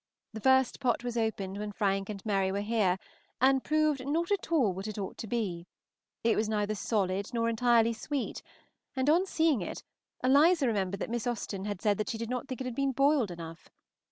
The 0.33 0.41
first 0.41 0.79
pot 0.79 1.03
was 1.03 1.15
opened 1.15 1.59
when 1.59 1.71
Frank 1.71 2.09
and 2.09 2.25
Mary 2.25 2.51
were 2.51 2.61
here, 2.61 2.97
and 3.39 3.63
proved 3.63 4.03
not 4.03 4.31
at 4.31 4.51
all 4.51 4.73
what 4.73 4.87
it 4.87 4.97
ought 4.97 5.15
to 5.19 5.27
be; 5.27 5.67
it 6.23 6.35
was 6.35 6.49
neither 6.49 6.73
solid 6.73 7.31
nor 7.35 7.47
entirely 7.47 7.93
sweet, 7.93 8.41
and 8.95 9.07
on 9.11 9.27
seeing 9.27 9.61
it, 9.61 9.83
Eliza 10.23 10.65
remembered 10.65 11.01
that 11.01 11.11
Miss 11.11 11.27
Austen 11.27 11.65
had 11.65 11.83
said 11.83 12.09
she 12.09 12.17
did 12.17 12.31
not 12.31 12.47
think 12.47 12.61
it 12.61 12.65
had 12.65 12.73
been 12.73 12.93
boiled 12.93 13.29
enough. 13.29 13.69